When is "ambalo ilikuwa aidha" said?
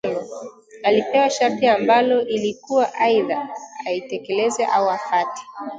1.67-3.49